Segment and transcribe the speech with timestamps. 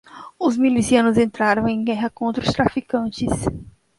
[0.39, 3.45] Os milicianos entraram em guerra contra os traficantes.